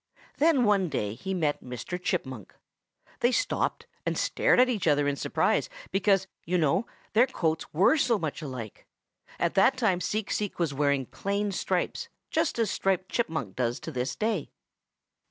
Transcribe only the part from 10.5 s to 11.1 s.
was wearing